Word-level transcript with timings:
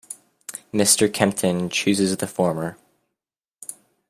Mr. 0.73 1.07
Kempton 1.13 1.69
chooses 1.69 2.17
the 2.17 2.25
former. 2.25 2.75